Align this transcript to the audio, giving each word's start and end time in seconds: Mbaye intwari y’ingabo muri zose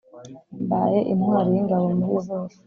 Mbaye 0.63 0.99
intwari 1.11 1.49
y’ingabo 1.55 1.85
muri 1.97 2.15
zose 2.27 2.57